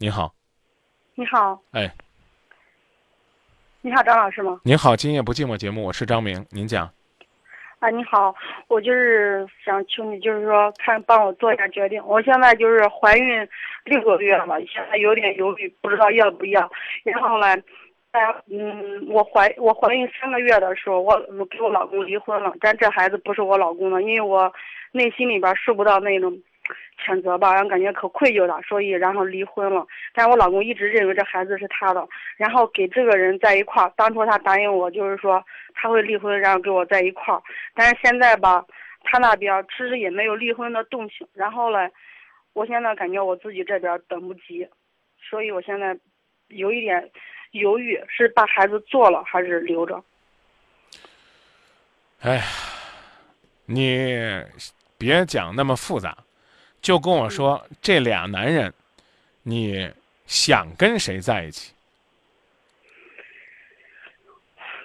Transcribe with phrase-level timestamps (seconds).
[0.00, 0.32] 你好，
[1.16, 1.92] 你好，哎，
[3.80, 4.60] 你好，张老师吗？
[4.62, 6.88] 您好，今夜不寂寞节目，我是张明，您讲。
[7.80, 8.32] 啊，你好，
[8.68, 12.00] 我就是想请你，就是说看帮我做一下决定。
[12.06, 13.48] 我现在就是怀孕
[13.86, 16.70] 六个月了，现在有点犹豫，不知道要不要。
[17.02, 17.56] 然后呢，
[18.12, 24.52] 在嗯，我怀我怀孕三个月的时候，我我跟我老公离婚了，但这孩子不是我老公的，因为我
[24.92, 26.40] 内心里边受不到那种。
[26.98, 29.86] 谴责吧，然后感觉可愧疚了，所以然后离婚了。
[30.12, 33.92] 但是我老公一直认为这孩子是他的，然后给这个人在一块儿。
[33.96, 35.42] 当初他答应我，就是说
[35.74, 37.42] 他会离婚，然后跟我在一块儿。
[37.74, 38.64] 但是现在吧，
[39.04, 41.26] 他那边其实也没有离婚的动静。
[41.32, 41.88] 然后呢，
[42.52, 44.68] 我现在感觉我自己这边等不及，
[45.30, 45.96] 所以我现在
[46.48, 47.10] 有一点
[47.52, 50.02] 犹豫，是把孩子做了还是留着？
[52.20, 52.42] 哎呀，
[53.66, 54.18] 你
[54.98, 56.16] 别讲那么复杂。
[56.80, 58.72] 就跟我说，这俩男人，
[59.42, 59.90] 你
[60.26, 61.72] 想跟谁在一起？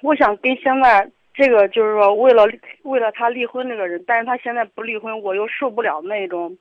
[0.01, 2.45] 我想跟现在这个，就是说为了
[2.81, 6.57] 为了他离婚那个人，但是他现在不离婚，我又受不了那种，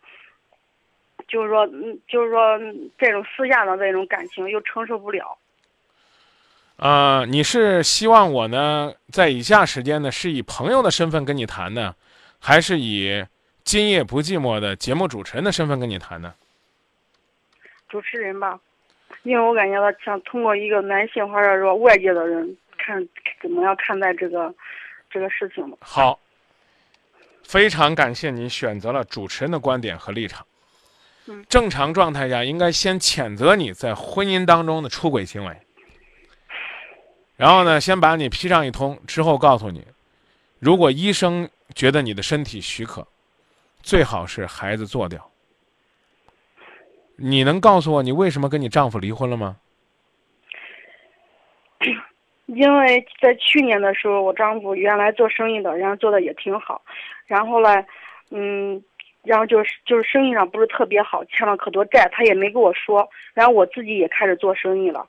[1.27, 2.58] 就是说，嗯，就是说
[2.98, 5.36] 这种私下的那种感情又承受不了。
[6.77, 11.94] 啊，你是希望我呢，在以下时间呢，是以朋友的身份跟你谈呢，
[12.39, 13.24] 还是以？
[13.64, 16.34] 今夜不寂寞的节目主持人的身份跟你谈呢？
[17.88, 18.58] 主持人吧，
[19.22, 23.06] 因为我感觉到想通过一个男性或者说外界的人看
[23.40, 24.52] 怎么样看待这个
[25.10, 25.77] 这个事情嘛。
[25.80, 26.18] 好，
[27.44, 30.46] 非常感谢你选择了主持人的观点和立场。
[31.27, 35.56] 嗯，正常状态下应该先谴责你在婚姻当中的出轨行为，
[37.36, 39.86] 然后呢，先把你批上一通，之后告诉你，
[40.58, 43.06] 如果医生觉得你的身体许可。
[43.83, 45.30] 最好是孩子做掉。
[47.16, 49.56] 你能告诉我你为什么跟你丈夫离婚了吗？
[52.47, 56.83] 因为在去年的时候，我丈夫原来做生意的，然后做的也挺好，
[57.27, 57.84] 然后呢，
[58.30, 58.83] 嗯，
[59.23, 65.07] 然后就是就是生意上不是特别好，欠了可多债，他也没跟我说，然后我自己也开始做生意了。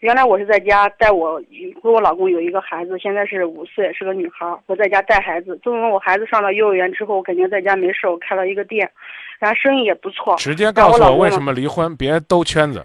[0.00, 1.40] 原来我是在家带我
[1.82, 4.46] 跟我老公有一个孩子，现在是五岁，是个女孩。
[4.66, 8.90] 我在家带孩子，自从我孩子上了幼儿园之后，我感觉在家没事，我开了一个店，
[9.38, 10.34] 然后生意也不错。
[10.36, 12.84] 直接告诉我为什么离婚，别兜圈子。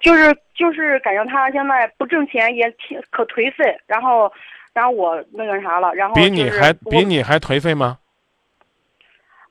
[0.00, 3.76] 就是就是感觉他现在不挣钱，也挺可颓废。
[3.86, 4.32] 然后，
[4.72, 7.98] 然后我那个啥了，然后比你还比你还颓废吗？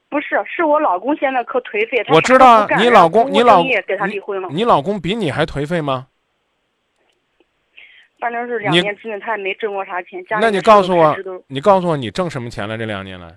[0.10, 2.04] 不是，是我老公现在可颓废。
[2.14, 4.48] 我知道你老公，你老给他离婚了。
[4.50, 6.08] 你老公比你还颓废吗？
[8.22, 10.24] 反正是两年之内，他也没挣过啥钱。
[10.40, 11.18] 那你告诉我，
[11.48, 12.78] 你告诉我，你挣什么钱了？
[12.78, 13.36] 这两年来？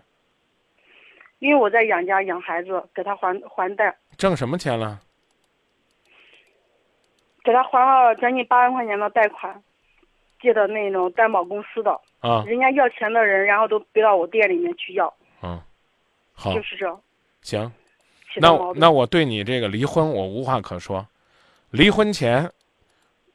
[1.38, 3.96] 因为我在养家养孩子，给他还还贷。
[4.18, 5.00] 挣什么钱了？
[7.42, 9.62] 给他还了将近八万块钱的贷款，
[10.40, 11.98] 借的那种担保公司的。
[12.20, 12.44] 啊。
[12.46, 15.12] 人家要钱的人，然后都背到我店里面去要。
[15.42, 15.58] 嗯。
[16.34, 16.54] 好。
[16.54, 17.00] 就是这。
[17.40, 17.72] 行。
[18.36, 21.06] 那那我对你这个离婚，我无话可说。
[21.70, 22.50] 离婚前。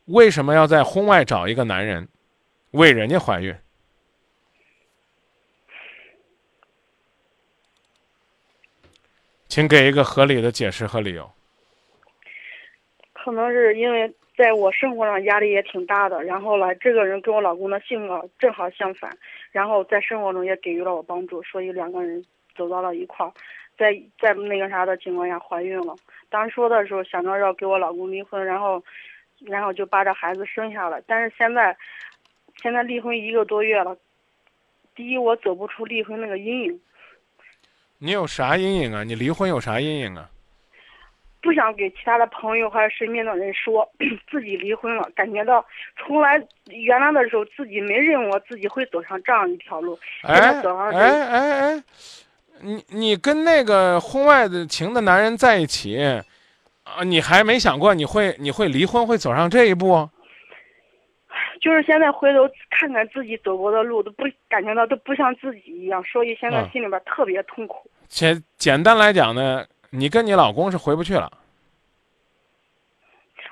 [0.10, 2.08] 为什么要在婚外找一个男人，
[2.72, 3.56] 为人家怀孕？
[9.48, 11.30] 请给一个合理的解释和理由。
[13.14, 19.16] 可能是因为在我生活上压力也挺大的，然后呢，这个人跟我老公的性格正好相反，
[19.52, 23.32] 然后在生活中也给予了我帮助，所以两个人走到了一块儿，
[23.78, 25.96] 在在那个啥的情况下怀孕了。
[26.30, 28.84] 当时说的时候想着要给我老公离婚，然后。
[29.46, 31.76] 然后就把这孩子生下了，但是现在，
[32.62, 33.96] 现在离婚一个多月了。
[34.96, 36.80] 第一，我走不出离婚那个阴影。
[38.00, 39.04] 你有啥阴影啊？
[39.04, 40.30] 你离婚有啥阴影啊？
[41.42, 43.90] 不想给其他的朋友还有身边的人说
[44.30, 45.66] 自己离婚了，感觉到
[45.98, 49.98] 从来原来的时候自己没认为自己会走上这样一条路。
[50.24, 51.84] 哎哎哎哎，
[52.62, 55.98] 你你跟那个婚外的情的男人在一起？
[56.98, 60.10] 啊，你还没想过你会你会离婚会走上这一步？
[61.62, 67.90] 就是现在回头看看自己走过的路，都不感觉到都不像自己一样，所以现在心里边特别痛苦。
[68.08, 71.32] 简简单来讲呢，你跟你老公是回不去了。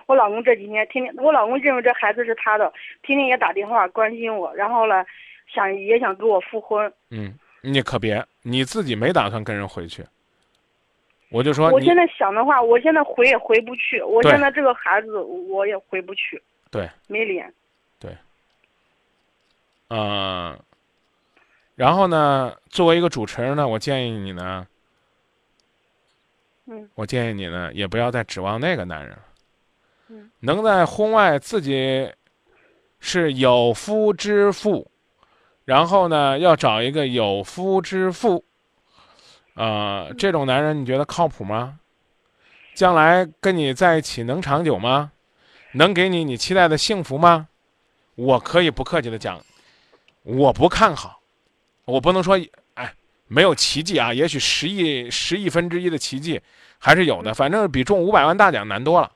[0.05, 2.71] 我老公这几天天天，我老公认为这孩子是他的，
[3.03, 5.05] 天天也打电话关心我，然后呢，
[5.53, 6.91] 想也想跟我复婚。
[7.11, 10.05] 嗯，你可别，你自己没打算跟人回去。
[11.29, 14.01] 我就说，我现在想的话，我现在回也回不去。
[14.01, 16.41] 我现在这个孩子，我也回不去。
[16.71, 17.53] 对，没脸。
[17.99, 18.15] 对。
[19.89, 20.57] 嗯，
[21.75, 24.65] 然后呢，作为一个主持人呢，我建议你呢，
[26.65, 29.17] 嗯，我建议你呢，也不要再指望那个男人。
[30.09, 32.09] 嗯能在婚外自己
[33.01, 34.89] 是有夫之妇，
[35.65, 38.45] 然后呢要找一个有夫之妇，
[39.57, 41.79] 呃，这种男人你觉得靠谱吗？
[42.75, 45.11] 将来跟你在一起能长久吗？
[45.71, 47.47] 能给你你期待的幸福吗？
[48.13, 49.43] 我可以不客气的讲，
[50.21, 51.19] 我不看好，
[51.85, 52.39] 我不能说
[52.75, 52.93] 哎
[53.27, 56.39] 没有奇迹啊，也许十亿十亿分之一的奇迹
[56.77, 59.11] 还是有的，反正比中五百万大奖难多了。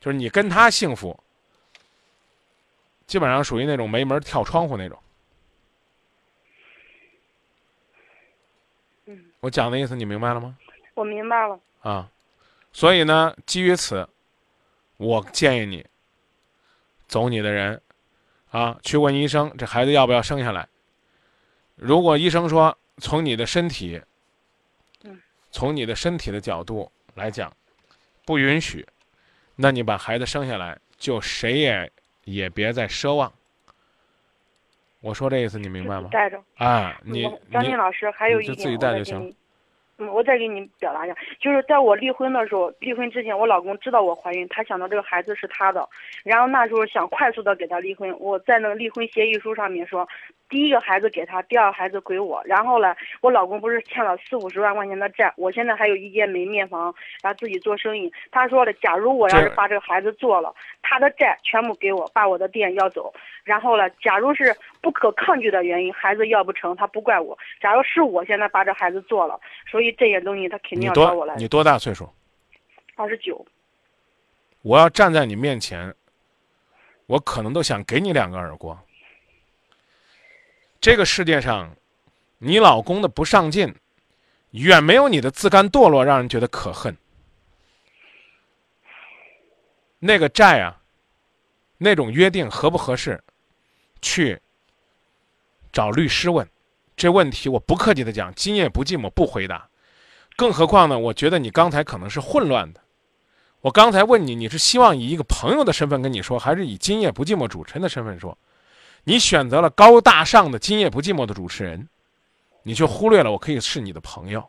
[0.00, 1.18] 就是你跟他幸福，
[3.08, 4.96] 基本上属于那种没门跳窗户那种。
[9.42, 10.56] 我讲的意思你明白了吗？
[10.94, 11.58] 我明白了。
[11.80, 12.08] 啊，
[12.72, 14.08] 所以呢，基于此，
[14.98, 15.84] 我建议你
[17.08, 17.82] 走你的人，
[18.52, 20.68] 啊，去问医生这孩子要不要生下来。
[21.74, 24.00] 如果医生说从你的身体，
[25.02, 27.52] 嗯，从你的身体的角度来讲，
[28.24, 28.86] 不允许，
[29.56, 31.92] 那你把孩子生下来，就谁也
[32.22, 33.32] 也别再奢望。
[35.02, 36.08] 我说这意思你明白吗？
[36.12, 36.40] 带着。
[36.56, 39.36] 啊，你张静老师还有一点，就自己带就行我再给你。
[39.98, 45.86] 嗯，我再给你表达一下，就是在我离婚的时候，离婚之前，我老公知道我怀孕，他想到这个孩子是他的，
[46.24, 50.08] 然后那时候想快速的给他离婚，我在那个离婚协议书上面说，
[50.48, 52.42] 第一个孩子给他，第二个孩子归我。
[52.46, 58.10] 然后呢，我老公不是欠了四五十万块钱的债，我现在还有一间门面房，然后自己做生意。
[58.30, 63.12] 他说了，假如我要是把这个孩子做了，他的债全部给我，把我的店要走。
[63.44, 67.38] 然后呢，假如是不可抗拒的原因，孩子要不成，他不怪我。
[67.60, 69.40] 假如是我现在把这孩子做了，
[69.70, 71.34] 所以这些东西他肯定要找我来。
[71.34, 72.12] 多你多大岁数？
[72.96, 73.46] 二十九，
[74.60, 75.94] 我要站在你面前，
[77.06, 78.78] 我可能都想给你两个耳光。
[80.80, 81.74] 这个世界上，
[82.38, 83.72] 你老公的不上进，
[84.50, 86.96] 远没有你的自甘堕落让人觉得可恨。
[90.00, 90.80] 那个债啊，
[91.78, 93.22] 那种约定合不合适，
[94.00, 94.40] 去
[95.72, 96.48] 找律师问。
[96.94, 99.68] 这问题我不客气的讲，今夜不寂寞不回答。
[100.36, 102.80] 更何况呢，我觉得你刚才可能是混乱的。
[103.60, 108.36] 我刚才问你，你是希望以一个朋友的身份跟你说，还是以今夜不寂寞主持人的身份说？
[109.04, 111.88] 你选择了高大上的今夜不寂寞的主持人，
[112.62, 114.48] 你却忽略了我可以是你的朋友。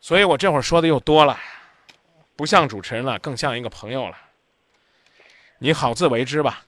[0.00, 1.38] 所以我这会儿说的又多了，
[2.36, 4.16] 不像主持人了，更像一个朋友了。
[5.58, 6.64] 你好自为之吧，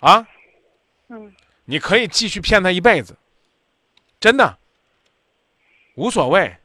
[0.00, 0.26] 啊，
[1.08, 1.34] 嗯，
[1.66, 3.14] 你可以继续骗他一辈子，
[4.18, 4.58] 真的
[5.96, 6.56] 无所谓。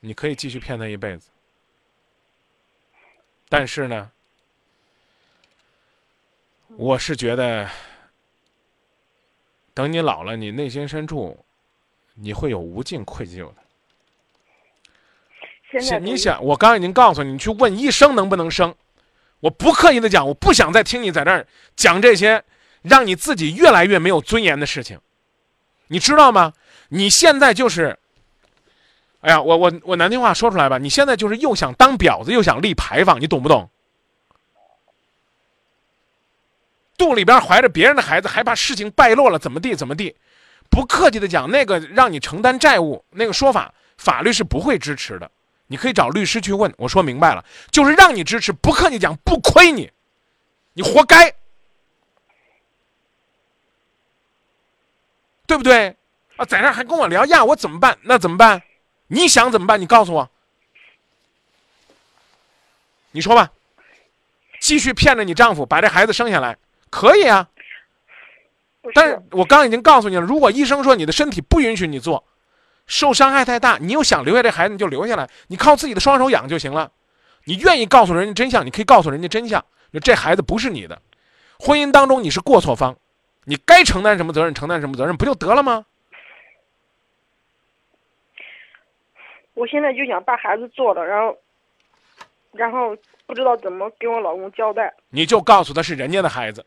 [0.00, 1.30] 你可以继续骗他一辈子，
[3.48, 4.12] 但是呢，
[6.68, 7.68] 我是觉得，
[9.72, 11.42] 等你老了，你内心深处
[12.12, 13.56] 你会有无尽愧疚的。
[15.80, 18.74] 现在你想，我刚刚已经告诉你，你去问医生能不能生。
[19.44, 21.46] 我不客气的讲，我不想再听你在这儿
[21.76, 22.42] 讲这些
[22.80, 24.98] 让你自己越来越没有尊严的事情，
[25.88, 26.54] 你知道吗？
[26.88, 27.98] 你现在就是，
[29.20, 33.68] 哎呀，我我我难听话说出来吧，你现在就是又想当婊子，又想立牌坊，你懂不懂？
[36.96, 40.16] 肚里边怀着别人的孩子，还怕事情败落了，怎么地怎么地？
[40.70, 45.30] 不客气的讲，那个让你承担债务那个说法，法律是不会支持的。
[45.74, 46.72] 你可以找律师去问。
[46.78, 49.90] 我说明白了，就是让你支持，不客气讲，不亏你，
[50.74, 51.34] 你活该，
[55.48, 55.96] 对不对？
[56.36, 57.98] 啊，在那还跟我聊呀，我怎么办？
[58.02, 58.62] 那怎么办？
[59.08, 59.80] 你想怎么办？
[59.80, 60.30] 你告诉我，
[63.10, 63.50] 你说吧。
[64.60, 66.56] 继续骗着你丈夫把这孩子生下来，
[66.88, 67.50] 可以啊。
[68.94, 72.24] 但是我刚刚已经告诉你了，如果医生说你的身体不允许你做，
[72.86, 76.92] 受伤害太大，你又想留下这孩子，你就留下来，你靠自己的双手养就行了。
[77.44, 81.00] 你愿意告诉人家真相，你可以告诉人家真相，就这孩子不是你的。
[81.58, 82.96] 婚姻当中你是过错方，
[83.44, 85.86] 你该承担什么责任承担什么责任，不就得了吗？
[89.54, 91.38] 我现在就想把孩子做了，然后，
[92.52, 94.92] 然后不知道怎么跟我老公交代。
[95.10, 96.66] 你就告诉他是人家的孩子，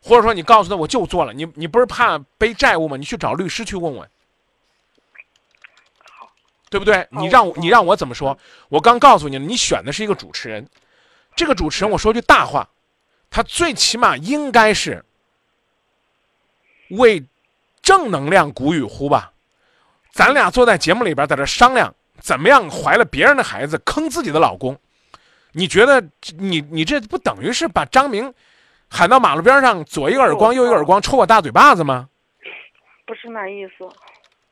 [0.00, 2.96] 或者说你告诉他我就做了，你你不是怕背债务吗？
[2.96, 4.08] 你去找律师去问问。
[6.70, 7.06] 对不对？
[7.10, 8.36] 你让我你让我怎么说？
[8.68, 10.68] 我刚告诉你了，你选的是一个主持人，
[11.34, 12.68] 这个主持人我说句大话，
[13.30, 15.04] 他最起码应该是
[16.90, 17.24] 为
[17.80, 19.32] 正能量鼓与呼吧。
[20.12, 24.76] 咱俩坐在节目里边，在这商量怎么样怀了别人的孩子坑自己的老公，
[25.52, 26.02] 你觉得
[26.36, 28.34] 你你这不等于是把张明
[28.88, 32.08] 喊到马路边上，左一个耳光，右一个耳光，抽我大嘴巴子吗？
[33.06, 33.88] 不是那意思，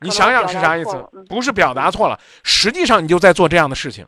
[0.00, 4.06] 你想想是啥意思不是表达错了，实际上你就在做这样的事情。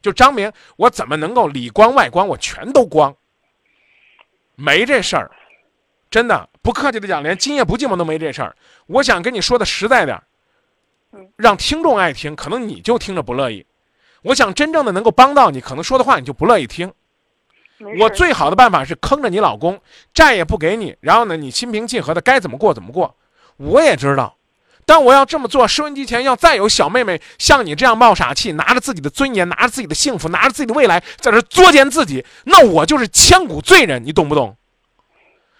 [0.00, 3.14] 就张明，我怎么能够里光外光我全都光？
[4.54, 5.30] 没这事儿，
[6.10, 8.56] 真的不客气的讲，连今夜不寂寞都没这事儿。
[8.86, 10.22] 我想跟你说的实在点儿
[11.12, 13.66] 嗯，让听众爱听，可能你就听着不乐意。
[14.22, 16.92] 我想真正的能够帮到你，可能说的话你就不乐意听。
[18.00, 19.80] 我最好的办法是坑着你老公，
[20.12, 23.16] 债也不给你，然后呢，你心平气和的该怎么过怎么过。
[23.56, 24.36] 我也知道，
[24.88, 34.56] 但我要这么做，收音机前要再有小妹妹像你这样冒傻气，拿着自己的尊严，拿着自己的幸福，拿着自己的未来，在这作践自己，那我就是千古罪人，你懂不懂？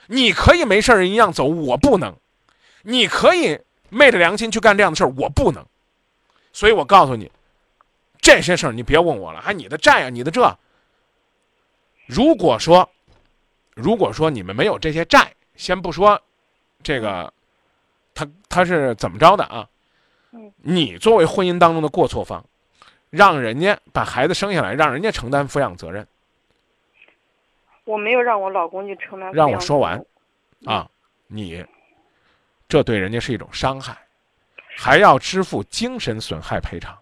[0.07, 2.15] 你可以没事一样走，我不能；
[2.85, 5.63] 你可以昧着良心去干这样的事儿，我不能。
[6.55, 7.31] 所以我告诉你，
[8.23, 10.59] 这些事儿你别问我了，还你的债啊，你的这。
[12.07, 12.89] 如果说，
[13.75, 16.19] 如果说你们没有这些债，先不说
[16.83, 17.31] 这个，
[18.19, 19.69] 他他是怎么着的啊？
[20.33, 22.45] 嗯你作为婚姻当中的过错方，
[23.11, 26.07] 让人家把孩子生下来，让人家承担抚养责任
[27.85, 29.33] 我没有让我老公去承担。
[29.33, 30.05] 让我说完
[30.67, 30.91] 啊，
[31.29, 31.65] 你
[32.69, 33.97] 这对人家是一种伤害，
[34.77, 36.99] 还要支付精神损害赔偿，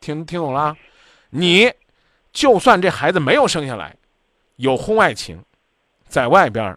[0.00, 0.76] 听听懂了啊？
[1.28, 1.72] 你
[2.32, 3.94] 就算这孩子没有生下来，
[4.56, 5.44] 有婚外情，
[6.08, 6.76] 在外边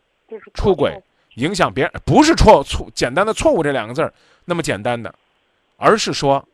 [0.53, 1.01] 出轨，
[1.35, 4.13] 影响别人，不是错错简单的错误这两个字儿
[4.45, 5.13] 那么简单的，
[5.77, 6.47] 而是说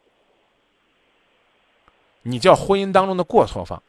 [2.21, 3.81] 你叫婚姻当中的过错方。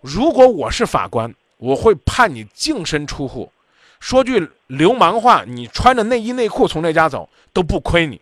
[0.00, 3.52] 如果我是法官，我会判你净身出户。
[4.00, 8.20] 说句流氓话，你穿着内衣内裤从这家走都不亏你。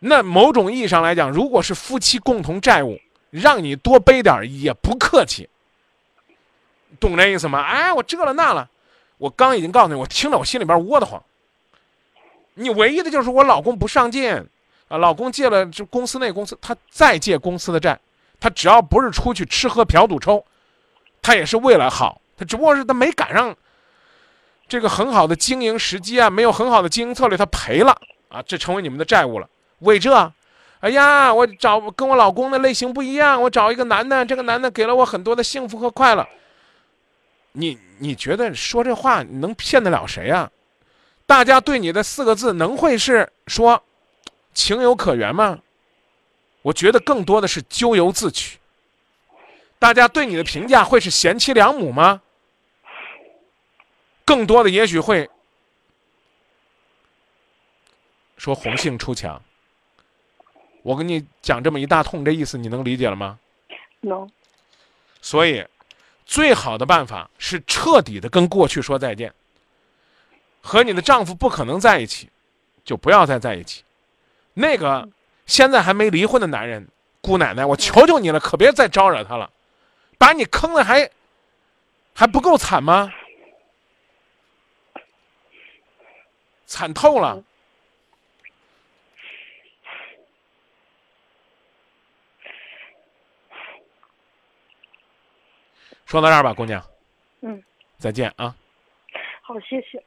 [0.00, 3.00] 那某种意义上来讲，如果是夫妻共同债务，
[3.30, 5.48] 让你多背点儿也不客气，
[7.00, 7.62] 懂这意思吗？
[7.62, 8.68] 哎，我这了那了，
[9.18, 11.22] 我刚已经告诉你，我听着我心里边窝得慌。
[12.54, 14.32] 你唯一的就是我老公不上进，
[14.88, 17.98] 啊，老公借了这公司那公司，他再借公司的债，
[18.40, 20.44] 他只要不是出去吃喝嫖赌抽，
[21.22, 23.54] 他也是为了好，他只不过是他没赶上
[24.66, 27.96] 这个很好的经营时机啊，没有很好的经营策略，他赔了
[28.28, 29.48] 啊，这成为你们的债务了。
[29.80, 30.32] 为这，
[30.80, 36.26] 哎呀，我找跟我老公的类型不一样，我找一个男的，这个男的给了我很多的幸福和快乐。
[37.52, 40.50] 你你觉得说这话你能骗得了谁啊？
[41.26, 43.82] 大家对你的四个字能会是说
[44.54, 45.58] 情有可原吗？
[46.62, 48.58] 我觉得更多的是咎由自取。
[49.78, 52.20] 大家对你的评价会是贤妻良母吗？
[54.24, 55.28] 更多的也许会
[58.36, 59.40] 说红杏出墙。
[60.82, 63.38] 我跟你讲这么一大通，这意思你能理解了吗？
[64.00, 64.28] 能
[65.20, 65.66] 所以，
[66.28, 69.32] 最好的办法是彻底的跟过去说再见。
[70.60, 72.28] 和你的丈夫不可能在一起，
[72.84, 73.82] 就不要再在一起。
[74.52, 75.08] 那个
[75.46, 76.86] 现在还没离婚的男人，
[77.22, 79.50] 姑奶奶，我求求你了，可别再招惹他了，
[80.18, 81.10] 把你坑的还
[82.14, 83.10] 还不够惨吗？
[86.66, 87.42] 惨透了。
[96.08, 96.82] 说到这儿吧，姑娘，
[97.42, 97.62] 嗯，
[97.98, 98.56] 再见啊。
[99.42, 100.02] 好，谢谢。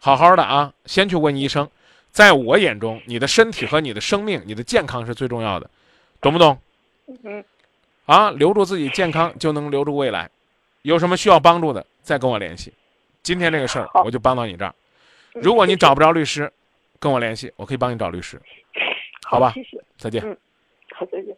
[0.00, 1.68] 好好的啊，先去问医生。
[2.10, 5.68] 在我眼中，你的身体和你的生命、你的健康是最重要的，
[6.22, 6.58] 懂不懂？
[7.22, 7.44] 嗯，
[8.06, 10.30] 啊，留住自己健康，就能留住未来。
[10.80, 12.72] 有什么需要帮助的，再跟我联系。
[13.22, 14.74] 今天这个事儿，我就帮到你这儿。
[15.34, 16.50] 嗯如果你找不着律师，
[16.98, 18.40] 跟我联系，我可以帮你找律师。
[19.26, 19.78] 好吧谢谢。
[19.98, 20.22] 再见。
[20.24, 20.34] 嗯
[20.94, 21.36] 好，再见。